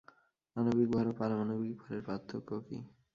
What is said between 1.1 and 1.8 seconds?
ও পারমাণবিক